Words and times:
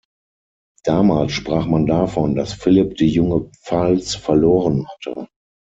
Damals 0.83 1.31
sprach 1.33 1.67
man 1.67 1.85
davon, 1.85 2.33
dass 2.35 2.53
Philipp 2.53 2.95
die 2.95 3.09
junge 3.09 3.51
Pfalz 3.61 4.15
verloren 4.15 4.87
hatte. 4.89 5.27